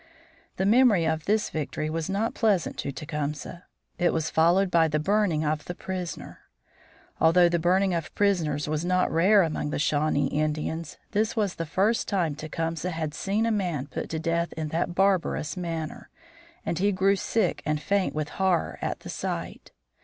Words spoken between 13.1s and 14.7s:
seen a man put to death in